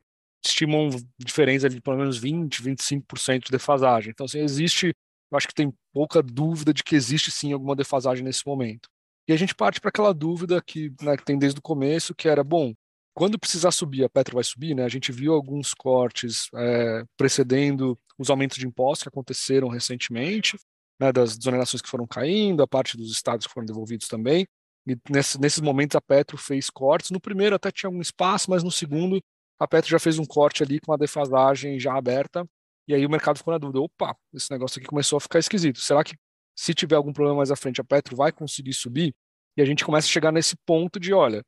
estimam 0.45 0.89
diferença 1.17 1.69
de 1.69 1.81
pelo 1.81 1.97
menos 1.97 2.17
20, 2.17 2.61
25% 2.61 3.45
de 3.45 3.51
defasagem. 3.51 4.11
Então, 4.11 4.25
assim, 4.25 4.39
existe, 4.39 4.87
eu 5.31 5.37
acho 5.37 5.47
que 5.47 5.53
tem 5.53 5.73
pouca 5.93 6.21
dúvida 6.21 6.73
de 6.73 6.83
que 6.83 6.95
existe 6.95 7.31
sim 7.31 7.53
alguma 7.53 7.75
defasagem 7.75 8.23
nesse 8.23 8.45
momento. 8.45 8.89
E 9.27 9.33
a 9.33 9.37
gente 9.37 9.55
parte 9.55 9.79
para 9.79 9.89
aquela 9.89 10.13
dúvida 10.13 10.61
que, 10.61 10.91
né, 11.01 11.15
que 11.15 11.23
tem 11.23 11.37
desde 11.37 11.59
o 11.59 11.61
começo, 11.61 12.13
que 12.13 12.27
era, 12.27 12.43
bom, 12.43 12.73
quando 13.13 13.39
precisar 13.39 13.71
subir, 13.71 14.03
a 14.03 14.09
Petro 14.09 14.35
vai 14.35 14.43
subir, 14.43 14.75
né? 14.75 14.83
A 14.83 14.89
gente 14.89 15.11
viu 15.11 15.33
alguns 15.33 15.73
cortes 15.73 16.49
é, 16.55 17.03
precedendo 17.15 17.97
os 18.17 18.29
aumentos 18.29 18.57
de 18.57 18.65
impostos 18.65 19.03
que 19.03 19.09
aconteceram 19.09 19.67
recentemente, 19.67 20.57
né, 20.99 21.11
das 21.11 21.37
desonerações 21.37 21.81
que 21.81 21.89
foram 21.89 22.07
caindo, 22.07 22.63
a 22.63 22.67
parte 22.67 22.97
dos 22.97 23.11
estados 23.11 23.45
que 23.45 23.53
foram 23.53 23.65
devolvidos 23.65 24.07
também. 24.07 24.47
E 24.87 24.97
nesse, 25.09 25.39
nesses 25.39 25.61
momentos 25.61 25.95
a 25.95 26.01
Petro 26.01 26.37
fez 26.37 26.69
cortes. 26.69 27.11
No 27.11 27.19
primeiro 27.19 27.55
até 27.55 27.71
tinha 27.71 27.87
algum 27.87 28.01
espaço, 28.01 28.49
mas 28.49 28.63
no 28.63 28.71
segundo 28.71 29.21
a 29.63 29.67
Petro 29.67 29.89
já 29.89 29.99
fez 29.99 30.19
um 30.19 30.25
corte 30.25 30.61
ali 30.63 30.79
com 30.79 30.93
a 30.93 30.97
defasagem 30.97 31.79
já 31.79 31.95
aberta. 31.97 32.45
E 32.87 32.93
aí 32.93 33.05
o 33.05 33.09
mercado 33.09 33.37
ficou 33.37 33.53
na 33.53 33.57
dúvida: 33.57 33.79
opa, 33.79 34.15
esse 34.33 34.51
negócio 34.51 34.79
aqui 34.79 34.87
começou 34.87 35.17
a 35.17 35.21
ficar 35.21 35.39
esquisito. 35.39 35.79
Será 35.79 36.03
que 36.03 36.15
se 36.55 36.73
tiver 36.73 36.95
algum 36.95 37.13
problema 37.13 37.37
mais 37.37 37.51
à 37.51 37.55
frente, 37.55 37.81
a 37.81 37.83
Petro 37.83 38.15
vai 38.15 38.31
conseguir 38.31 38.73
subir, 38.73 39.15
e 39.57 39.61
a 39.61 39.65
gente 39.65 39.85
começa 39.85 40.07
a 40.07 40.11
chegar 40.11 40.31
nesse 40.31 40.55
ponto 40.65 40.99
de, 40.99 41.13
olha, 41.13 41.43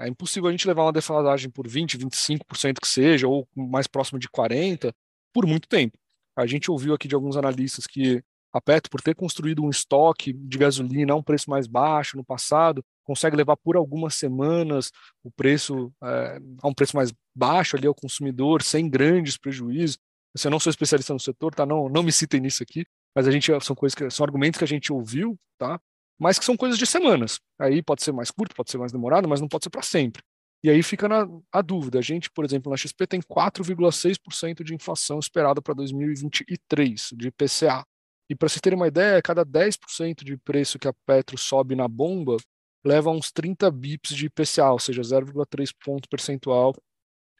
é 0.00 0.08
impossível 0.08 0.48
a 0.48 0.52
gente 0.52 0.66
levar 0.66 0.84
uma 0.84 0.92
defasagem 0.92 1.50
por 1.50 1.68
20, 1.68 1.98
25% 1.98 2.80
que 2.80 2.88
seja, 2.88 3.28
ou 3.28 3.46
mais 3.54 3.86
próximo 3.86 4.18
de 4.18 4.28
40%, 4.28 4.92
por 5.32 5.46
muito 5.46 5.68
tempo. 5.68 5.98
A 6.36 6.46
gente 6.46 6.70
ouviu 6.70 6.94
aqui 6.94 7.06
de 7.06 7.14
alguns 7.14 7.36
analistas 7.36 7.86
que 7.86 8.22
a 8.52 8.60
Petro, 8.60 8.90
por 8.90 9.00
ter 9.00 9.14
construído 9.14 9.62
um 9.62 9.70
estoque 9.70 10.32
de 10.32 10.58
gasolina 10.58 11.12
a 11.12 11.16
um 11.16 11.22
preço 11.22 11.50
mais 11.50 11.66
baixo 11.66 12.16
no 12.16 12.24
passado, 12.24 12.84
consegue 13.04 13.36
levar 13.36 13.56
por 13.56 13.76
algumas 13.76 14.14
semanas 14.14 14.90
o 15.22 15.30
preço 15.30 15.92
é, 16.02 16.38
a 16.62 16.68
um 16.68 16.74
preço 16.74 16.96
mais 16.96 17.12
baixo 17.34 17.76
ali 17.76 17.86
ao 17.86 17.94
consumidor, 17.94 18.62
sem 18.62 18.88
grandes 18.88 19.36
prejuízos. 19.36 19.98
Eu 20.44 20.50
não 20.50 20.60
sou 20.60 20.70
especialista 20.70 21.12
no 21.12 21.20
setor, 21.20 21.54
tá? 21.54 21.66
Não, 21.66 21.88
não 21.88 22.02
me 22.02 22.12
citem 22.12 22.40
nisso 22.40 22.62
aqui, 22.62 22.84
mas 23.14 23.26
a 23.26 23.30
gente 23.30 23.50
são 23.64 23.74
coisas 23.74 23.94
que 23.94 24.08
são 24.10 24.24
argumentos 24.24 24.58
que 24.58 24.64
a 24.64 24.68
gente 24.68 24.92
ouviu, 24.92 25.38
tá? 25.58 25.80
Mas 26.18 26.38
que 26.38 26.44
são 26.44 26.56
coisas 26.56 26.78
de 26.78 26.86
semanas. 26.86 27.40
Aí 27.58 27.82
pode 27.82 28.02
ser 28.02 28.12
mais 28.12 28.30
curto, 28.30 28.54
pode 28.54 28.70
ser 28.70 28.78
mais 28.78 28.92
demorado, 28.92 29.28
mas 29.28 29.40
não 29.40 29.48
pode 29.48 29.64
ser 29.64 29.70
para 29.70 29.82
sempre. 29.82 30.22
E 30.62 30.70
aí 30.70 30.82
fica 30.82 31.08
na, 31.08 31.26
a 31.52 31.62
dúvida. 31.62 31.98
A 31.98 32.02
gente, 32.02 32.30
por 32.30 32.44
exemplo, 32.44 32.70
na 32.70 32.76
XP 32.76 33.06
tem 33.06 33.20
4,6% 33.20 34.64
de 34.64 34.74
inflação 34.74 35.18
esperada 35.18 35.62
para 35.62 35.74
2023 35.74 37.10
de 37.16 37.28
IPCA. 37.28 37.84
E 38.28 38.34
para 38.34 38.48
vocês 38.48 38.60
terem 38.60 38.78
uma 38.78 38.88
ideia, 38.88 39.22
cada 39.22 39.44
10% 39.44 40.22
de 40.22 40.36
preço 40.36 40.78
que 40.78 40.86
a 40.86 40.92
Petro 41.06 41.38
sobe 41.38 41.74
na 41.74 41.88
bomba 41.88 42.36
leva 42.84 43.10
uns 43.10 43.32
30 43.32 43.70
bips 43.70 44.14
de 44.14 44.26
IPCA, 44.26 44.70
ou 44.70 44.78
seja, 44.78 45.02
0,3 45.02 45.70
ponto 45.84 46.08
percentual 46.08 46.74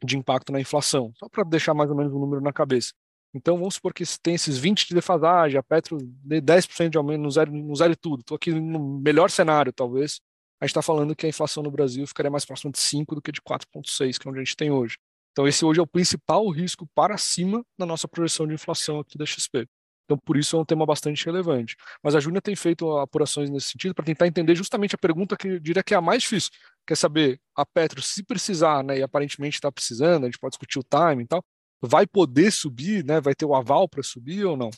de 0.03 0.17
impacto 0.17 0.51
na 0.51 0.59
inflação. 0.59 1.11
Só 1.17 1.29
para 1.29 1.43
deixar 1.43 1.73
mais 1.73 1.89
ou 1.89 1.95
menos 1.95 2.11
o 2.11 2.17
um 2.17 2.19
número 2.19 2.41
na 2.41 2.51
cabeça. 2.51 2.93
Então 3.33 3.57
vamos 3.57 3.75
supor 3.75 3.93
que 3.93 4.03
tem 4.21 4.33
esses 4.33 4.57
20 4.57 4.87
de 4.87 4.95
defasagem, 4.95 5.57
a 5.59 5.63
Petro 5.63 5.97
dê 6.01 6.41
10% 6.41 6.89
de 6.89 6.97
aumento 6.97 7.21
no 7.21 7.29
zero, 7.29 7.51
no 7.51 7.75
zero 7.75 7.95
tudo. 7.95 8.21
Estou 8.21 8.35
aqui 8.35 8.51
no 8.51 8.99
melhor 8.99 9.29
cenário, 9.29 9.71
talvez. 9.71 10.19
A 10.59 10.65
gente 10.65 10.71
está 10.71 10.81
falando 10.81 11.15
que 11.15 11.25
a 11.25 11.29
inflação 11.29 11.61
no 11.61 11.71
Brasil 11.71 12.05
ficaria 12.07 12.31
mais 12.31 12.43
próxima 12.43 12.71
de 12.71 12.79
5 12.79 13.15
do 13.15 13.21
que 13.21 13.31
de 13.31 13.41
4,6, 13.41 14.17
que 14.17 14.27
é 14.27 14.31
onde 14.31 14.39
a 14.39 14.43
gente 14.43 14.57
tem 14.57 14.71
hoje. 14.71 14.97
Então 15.31 15.47
esse 15.47 15.63
hoje 15.63 15.79
é 15.79 15.83
o 15.83 15.87
principal 15.87 16.49
risco 16.49 16.87
para 16.93 17.17
cima 17.17 17.63
na 17.77 17.85
nossa 17.85 18.07
projeção 18.07 18.47
de 18.47 18.55
inflação 18.55 18.99
aqui 18.99 19.17
da 19.17 19.25
XP. 19.25 19.67
Então, 20.09 20.17
por 20.25 20.37
isso 20.37 20.57
é 20.57 20.59
um 20.59 20.65
tema 20.65 20.87
bastante 20.87 21.23
relevante. 21.23 21.75
Mas 22.03 22.15
a 22.15 22.19
Júnia 22.19 22.41
tem 22.41 22.55
feito 22.55 22.97
apurações 22.97 23.47
nesse 23.47 23.69
sentido 23.69 23.93
para 23.93 24.03
tentar 24.03 24.25
entender 24.25 24.55
justamente 24.55 24.95
a 24.95 24.97
pergunta 24.97 25.37
que 25.37 25.47
eu 25.47 25.59
diria 25.59 25.83
que 25.83 25.93
é 25.93 25.97
a 25.97 26.01
mais 26.01 26.23
difícil, 26.23 26.49
quer 26.87 26.97
saber, 26.97 27.39
a 27.55 27.63
Petro, 27.63 28.01
se 28.01 28.23
precisar, 28.23 28.83
né, 28.83 28.97
e 28.97 29.03
aparentemente 29.03 29.57
está 29.57 29.71
precisando, 29.71 30.23
a 30.23 30.25
gente 30.25 30.39
pode 30.39 30.53
discutir 30.53 30.79
o 30.79 30.83
time 30.83 31.23
e 31.23 31.27
tal, 31.27 31.43
vai 31.79 32.07
poder 32.07 32.51
subir, 32.51 33.05
né? 33.05 33.21
Vai 33.21 33.35
ter 33.35 33.45
o 33.45 33.53
aval 33.53 33.87
para 33.87 34.01
subir 34.01 34.45
ou 34.45 34.57
não? 34.57 34.71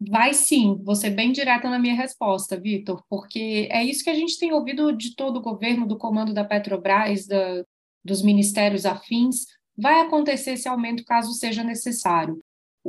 Vai 0.00 0.34
sim, 0.34 0.78
vou 0.84 0.94
ser 0.94 1.10
bem 1.10 1.32
direta 1.32 1.68
na 1.70 1.78
minha 1.78 1.94
resposta, 1.94 2.60
Vitor, 2.60 3.02
porque 3.08 3.68
é 3.70 3.82
isso 3.82 4.04
que 4.04 4.10
a 4.10 4.14
gente 4.14 4.38
tem 4.38 4.52
ouvido 4.52 4.92
de 4.92 5.16
todo 5.16 5.38
o 5.38 5.42
governo, 5.42 5.88
do 5.88 5.96
comando 5.96 6.34
da 6.34 6.44
Petrobras, 6.44 7.26
da, 7.26 7.64
dos 8.04 8.22
ministérios 8.22 8.84
afins. 8.84 9.46
Vai 9.76 10.00
acontecer 10.00 10.52
esse 10.52 10.68
aumento 10.68 11.04
caso 11.04 11.32
seja 11.32 11.64
necessário. 11.64 12.38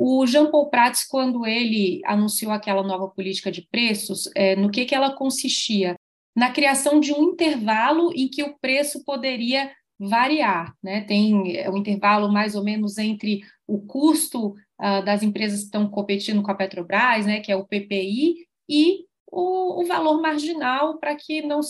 O 0.02 0.26
Jean 0.26 0.50
Paul 0.50 0.70
Prats, 0.70 1.04
quando 1.06 1.46
ele 1.46 2.00
anunciou 2.06 2.52
aquela 2.52 2.82
nova 2.82 3.06
política 3.08 3.52
de 3.52 3.68
preços, 3.70 4.30
é, 4.34 4.56
no 4.56 4.70
que, 4.70 4.86
que 4.86 4.94
ela 4.94 5.14
consistia? 5.14 5.94
Na 6.34 6.50
criação 6.50 6.98
de 6.98 7.12
um 7.12 7.32
intervalo 7.32 8.10
em 8.16 8.26
que 8.26 8.42
o 8.42 8.58
preço 8.58 9.04
poderia 9.04 9.70
variar, 9.98 10.74
né? 10.82 11.02
Tem 11.02 11.54
é, 11.54 11.68
um 11.68 11.76
intervalo 11.76 12.32
mais 12.32 12.54
ou 12.54 12.64
menos 12.64 12.96
entre 12.96 13.42
o 13.66 13.78
custo 13.78 14.54
uh, 14.80 15.04
das 15.04 15.22
empresas 15.22 15.58
que 15.58 15.66
estão 15.66 15.86
competindo 15.90 16.42
com 16.42 16.50
a 16.50 16.54
Petrobras, 16.54 17.26
né, 17.26 17.40
que 17.40 17.52
é 17.52 17.56
o 17.56 17.66
PPI, 17.66 18.46
e 18.70 19.04
o, 19.30 19.82
o 19.82 19.86
valor 19.86 20.22
marginal 20.22 20.98
para 20.98 21.14
que 21.14 21.42
não, 21.42 21.60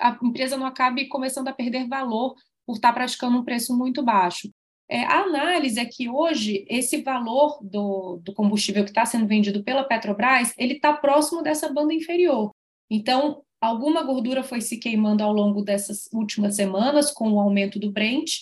a 0.00 0.18
empresa 0.22 0.56
não 0.56 0.64
acabe 0.64 1.06
começando 1.06 1.48
a 1.48 1.52
perder 1.52 1.86
valor 1.86 2.34
por 2.66 2.76
estar 2.76 2.94
praticando 2.94 3.36
um 3.36 3.44
preço 3.44 3.76
muito 3.76 4.02
baixo. 4.02 4.48
É, 4.94 5.02
a 5.06 5.22
análise 5.22 5.80
é 5.80 5.84
que 5.84 6.08
hoje 6.08 6.64
esse 6.70 7.02
valor 7.02 7.58
do, 7.60 8.20
do 8.22 8.32
combustível 8.32 8.84
que 8.84 8.90
está 8.90 9.04
sendo 9.04 9.26
vendido 9.26 9.64
pela 9.64 9.82
Petrobras 9.82 10.54
ele 10.56 10.74
está 10.74 10.92
próximo 10.92 11.42
dessa 11.42 11.68
banda 11.68 11.92
inferior. 11.92 12.52
Então, 12.88 13.42
alguma 13.60 14.04
gordura 14.04 14.44
foi 14.44 14.60
se 14.60 14.76
queimando 14.76 15.24
ao 15.24 15.32
longo 15.32 15.62
dessas 15.62 16.08
últimas 16.12 16.54
semanas 16.54 17.10
com 17.10 17.32
o 17.32 17.40
aumento 17.40 17.80
do 17.80 17.90
Brent 17.90 18.36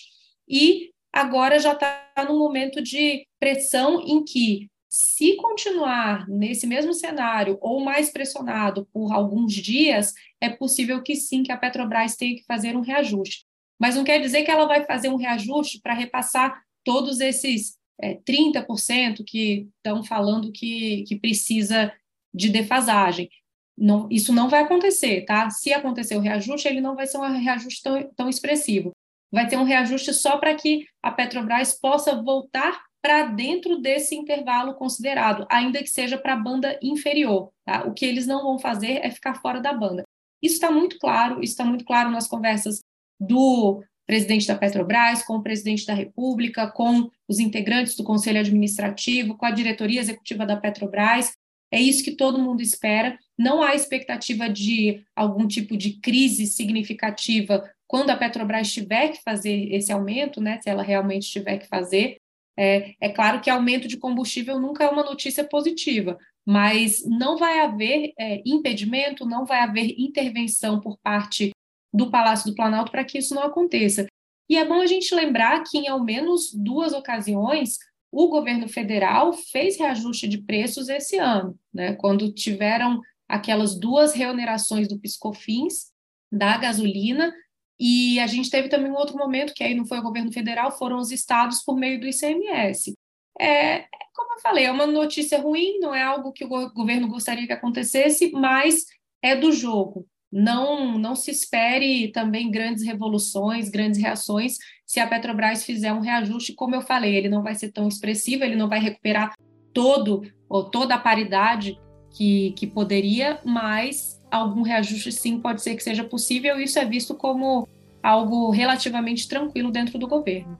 e 0.47 0.91
agora 1.11 1.57
já 1.57 1.73
está 1.73 2.05
num 2.29 2.37
momento 2.37 2.83
de 2.83 3.25
pressão 3.39 3.99
em 4.05 4.23
que 4.23 4.69
se 4.87 5.35
continuar 5.37 6.29
nesse 6.29 6.67
mesmo 6.67 6.93
cenário 6.93 7.57
ou 7.61 7.79
mais 7.79 8.11
pressionado 8.11 8.87
por 8.93 9.11
alguns 9.11 9.53
dias, 9.53 10.13
é 10.39 10.49
possível 10.49 11.01
que 11.01 11.15
sim, 11.15 11.41
que 11.41 11.51
a 11.51 11.57
Petrobras 11.57 12.15
tenha 12.15 12.35
que 12.35 12.45
fazer 12.45 12.77
um 12.77 12.81
reajuste. 12.81 13.43
Mas 13.83 13.97
não 13.97 14.05
quer 14.05 14.21
dizer 14.21 14.43
que 14.45 14.49
ela 14.49 14.65
vai 14.65 14.85
fazer 14.85 15.09
um 15.09 15.17
reajuste 15.17 15.81
para 15.81 15.93
repassar 15.93 16.63
todos 16.85 17.19
esses 17.19 17.77
é, 17.99 18.15
30% 18.15 19.25
que 19.27 19.67
estão 19.75 20.01
falando 20.01 20.53
que, 20.53 21.03
que 21.05 21.19
precisa 21.19 21.91
de 22.33 22.47
defasagem. 22.47 23.29
Não, 23.77 24.07
isso 24.09 24.31
não 24.31 24.47
vai 24.47 24.61
acontecer, 24.61 25.25
tá? 25.25 25.49
Se 25.49 25.73
acontecer 25.73 26.15
o 26.15 26.21
reajuste, 26.21 26.65
ele 26.65 26.79
não 26.79 26.95
vai 26.95 27.05
ser 27.05 27.17
um 27.17 27.37
reajuste 27.37 27.83
tão, 27.83 28.09
tão 28.15 28.29
expressivo. 28.29 28.91
Vai 29.29 29.49
ter 29.49 29.57
um 29.57 29.65
reajuste 29.65 30.13
só 30.13 30.37
para 30.37 30.55
que 30.55 30.87
a 31.03 31.11
Petrobras 31.11 31.77
possa 31.77 32.15
voltar 32.15 32.85
para 33.01 33.23
dentro 33.23 33.81
desse 33.81 34.15
intervalo 34.15 34.75
considerado, 34.75 35.45
ainda 35.51 35.83
que 35.83 35.89
seja 35.89 36.17
para 36.17 36.35
a 36.35 36.37
banda 36.37 36.79
inferior. 36.81 37.51
Tá? 37.65 37.83
O 37.83 37.93
que 37.93 38.05
eles 38.05 38.25
não 38.25 38.43
vão 38.43 38.57
fazer 38.57 39.05
é 39.05 39.11
ficar 39.11 39.41
fora 39.41 39.59
da 39.59 39.73
banda. 39.73 40.03
Isso 40.41 40.55
está 40.55 40.71
muito 40.71 40.97
claro, 40.99 41.43
isso 41.43 41.51
está 41.51 41.65
muito 41.65 41.83
claro 41.83 42.09
nas 42.09 42.29
conversas 42.29 42.79
do 43.27 43.83
presidente 44.05 44.47
da 44.47 44.55
Petrobras, 44.55 45.23
com 45.23 45.37
o 45.37 45.43
presidente 45.43 45.85
da 45.85 45.93
República, 45.93 46.67
com 46.67 47.09
os 47.27 47.39
integrantes 47.39 47.95
do 47.95 48.03
Conselho 48.03 48.39
Administrativo, 48.39 49.37
com 49.37 49.45
a 49.45 49.51
diretoria 49.51 49.99
executiva 49.99 50.45
da 50.45 50.57
Petrobras. 50.57 51.33
É 51.71 51.79
isso 51.81 52.03
que 52.03 52.11
todo 52.11 52.41
mundo 52.41 52.61
espera. 52.61 53.17
Não 53.37 53.63
há 53.63 53.73
expectativa 53.73 54.47
de 54.49 55.03
algum 55.15 55.47
tipo 55.47 55.75
de 55.75 55.99
crise 55.99 56.45
significativa 56.45 57.63
quando 57.87 58.09
a 58.09 58.17
Petrobras 58.17 58.71
tiver 58.71 59.09
que 59.09 59.23
fazer 59.23 59.73
esse 59.73 59.91
aumento, 59.91 60.41
né, 60.41 60.59
se 60.61 60.69
ela 60.69 60.83
realmente 60.83 61.29
tiver 61.29 61.57
que 61.57 61.67
fazer. 61.67 62.17
É, 62.57 62.93
é 62.99 63.09
claro 63.09 63.41
que 63.41 63.49
aumento 63.49 63.87
de 63.87 63.97
combustível 63.97 64.59
nunca 64.59 64.83
é 64.83 64.89
uma 64.89 65.03
notícia 65.03 65.43
positiva, 65.43 66.17
mas 66.45 67.03
não 67.05 67.37
vai 67.37 67.59
haver 67.59 68.13
é, 68.19 68.41
impedimento, 68.45 69.25
não 69.25 69.45
vai 69.45 69.59
haver 69.59 69.95
intervenção 69.97 70.79
por 70.79 70.97
parte 70.99 71.51
do 71.93 72.09
Palácio 72.09 72.49
do 72.49 72.55
Planalto 72.55 72.91
para 72.91 73.03
que 73.03 73.19
isso 73.19 73.35
não 73.35 73.43
aconteça. 73.43 74.07
E 74.49 74.57
é 74.57 74.65
bom 74.65 74.81
a 74.81 74.87
gente 74.87 75.13
lembrar 75.13 75.63
que, 75.63 75.77
em 75.77 75.87
ao 75.87 76.03
menos 76.03 76.51
duas 76.53 76.93
ocasiões, 76.93 77.77
o 78.11 78.27
governo 78.27 78.67
federal 78.67 79.33
fez 79.33 79.77
reajuste 79.77 80.27
de 80.27 80.39
preços 80.39 80.89
esse 80.89 81.17
ano, 81.17 81.57
né? 81.73 81.93
quando 81.95 82.31
tiveram 82.31 83.01
aquelas 83.27 83.75
duas 83.79 84.13
reonerações 84.13 84.87
do 84.87 84.99
Piscofins, 84.99 85.91
da 86.31 86.57
gasolina, 86.57 87.33
e 87.79 88.19
a 88.19 88.27
gente 88.27 88.49
teve 88.49 88.69
também 88.69 88.91
um 88.91 88.95
outro 88.95 89.17
momento, 89.17 89.53
que 89.53 89.63
aí 89.63 89.73
não 89.73 89.85
foi 89.85 89.97
o 89.99 90.03
governo 90.03 90.31
federal, 90.31 90.71
foram 90.71 90.99
os 90.99 91.11
estados 91.11 91.63
por 91.63 91.75
meio 91.75 91.99
do 91.99 92.07
ICMS. 92.07 92.93
É, 93.39 93.85
como 94.13 94.33
eu 94.33 94.41
falei, 94.41 94.65
é 94.65 94.71
uma 94.71 94.85
notícia 94.85 95.41
ruim, 95.41 95.79
não 95.79 95.93
é 95.93 96.03
algo 96.03 96.31
que 96.31 96.45
o 96.45 96.71
governo 96.71 97.07
gostaria 97.07 97.47
que 97.47 97.53
acontecesse, 97.53 98.31
mas 98.31 98.85
é 99.23 99.35
do 99.35 99.51
jogo. 99.51 100.07
Não, 100.35 100.97
não 100.97 101.15
se 101.15 101.29
espere 101.29 102.11
também 102.11 102.49
grandes 102.49 102.83
revoluções, 102.83 103.69
grandes 103.69 104.01
reações, 104.01 104.57
se 104.83 104.99
a 104.99 105.05
Petrobras 105.05 105.63
fizer 105.63 105.93
um 105.93 105.99
reajuste, 105.99 106.53
como 106.53 106.73
eu 106.73 106.81
falei, 106.81 107.15
ele 107.15 107.29
não 107.29 107.43
vai 107.43 107.53
ser 107.53 107.71
tão 107.71 107.87
expressivo, 107.87 108.43
ele 108.43 108.55
não 108.55 108.67
vai 108.67 108.79
recuperar 108.79 109.35
todo 109.71 110.23
ou 110.49 110.63
toda 110.63 110.95
a 110.95 110.99
paridade 110.99 111.79
que, 112.15 112.51
que 112.57 112.65
poderia, 112.65 113.39
mas 113.45 114.19
algum 114.31 114.63
reajuste 114.63 115.11
sim 115.11 115.39
pode 115.39 115.61
ser 115.61 115.75
que 115.75 115.83
seja 115.83 116.03
possível, 116.03 116.59
e 116.59 116.63
isso 116.63 116.79
é 116.79 116.85
visto 116.85 117.13
como 117.13 117.67
algo 118.01 118.49
relativamente 118.49 119.27
tranquilo 119.27 119.69
dentro 119.69 119.99
do 119.99 120.07
governo. 120.07 120.57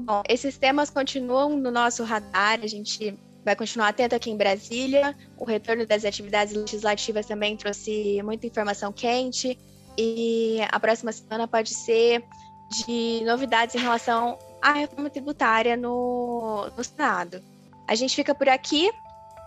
Bom, 0.00 0.20
esses 0.28 0.58
temas 0.58 0.90
continuam 0.90 1.56
no 1.56 1.70
nosso 1.70 2.02
radar, 2.02 2.58
a 2.60 2.66
gente 2.66 3.16
vai 3.44 3.56
continuar 3.56 3.88
atento 3.88 4.14
aqui 4.14 4.30
em 4.30 4.36
Brasília. 4.36 5.16
O 5.36 5.44
retorno 5.44 5.86
das 5.86 6.04
atividades 6.04 6.54
legislativas 6.54 7.26
também 7.26 7.56
trouxe 7.56 8.20
muita 8.22 8.46
informação 8.46 8.92
quente, 8.92 9.58
e 9.96 10.58
a 10.70 10.80
próxima 10.80 11.12
semana 11.12 11.46
pode 11.46 11.74
ser 11.74 12.24
de 12.86 13.22
novidades 13.24 13.74
em 13.74 13.78
relação 13.78 14.38
à 14.60 14.72
reforma 14.72 15.10
tributária 15.10 15.76
no, 15.76 16.70
no 16.76 16.84
Senado. 16.84 17.42
A 17.86 17.94
gente 17.94 18.14
fica 18.14 18.34
por 18.34 18.48
aqui. 18.48 18.90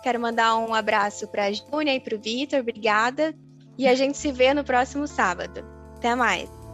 Quero 0.03 0.19
mandar 0.19 0.55
um 0.57 0.73
abraço 0.73 1.27
para 1.27 1.45
a 1.45 1.51
Júnia 1.51 1.95
e 1.95 1.99
para 1.99 2.15
o 2.15 2.19
Vitor, 2.19 2.59
obrigada. 2.59 3.33
E 3.77 3.87
a 3.87 3.95
gente 3.95 4.17
se 4.17 4.31
vê 4.31 4.53
no 4.53 4.63
próximo 4.63 5.07
sábado. 5.07 5.65
Até 5.97 6.13
mais! 6.13 6.64